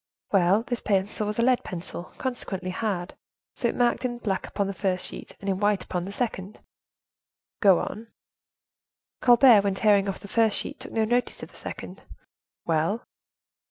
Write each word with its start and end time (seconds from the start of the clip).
"Well, 0.31 0.63
this 0.63 0.81
pencil 0.81 1.27
was 1.27 1.37
a 1.37 1.43
lead 1.43 1.63
pencil, 1.63 2.05
consequently 2.17 2.71
hard; 2.71 3.15
so, 3.53 3.67
it 3.67 3.75
marked 3.75 4.03
in 4.03 4.17
black 4.17 4.47
upon 4.47 4.65
the 4.65 4.73
first 4.73 5.05
sheet, 5.05 5.35
and 5.39 5.47
in 5.47 5.59
white 5.59 5.83
upon 5.83 6.05
the 6.05 6.11
second." 6.11 6.59
"Go 7.61 7.77
on." 7.81 8.07
"Colbert, 9.21 9.61
when 9.61 9.75
tearing 9.75 10.09
off 10.09 10.19
the 10.19 10.27
first 10.27 10.57
sheet, 10.57 10.79
took 10.79 10.91
no 10.91 11.05
notice 11.05 11.43
of 11.43 11.51
the 11.51 11.55
second." 11.55 12.01
"Well?" 12.65 13.03